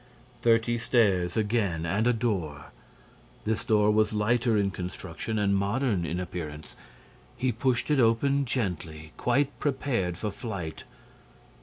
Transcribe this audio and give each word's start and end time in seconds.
Thirty 0.41 0.79
stairs 0.79 1.37
again 1.37 1.85
and 1.85 2.07
a 2.07 2.11
door. 2.11 2.71
This 3.45 3.63
door 3.63 3.91
was 3.91 4.13
lighter 4.13 4.57
in 4.57 4.71
construction 4.71 5.37
and 5.37 5.55
modern 5.55 6.07
in 6.07 6.19
appearance. 6.19 6.75
He 7.37 7.51
pushed 7.51 7.91
it 7.91 7.99
open 7.99 8.45
gently, 8.45 9.13
quite 9.17 9.59
prepared 9.59 10.17
for 10.17 10.31
flight. 10.31 10.85